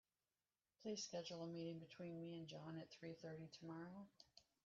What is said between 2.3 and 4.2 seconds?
and John at three thirty tomorrow.